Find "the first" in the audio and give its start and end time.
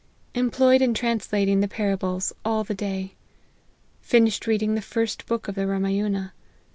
4.73-5.27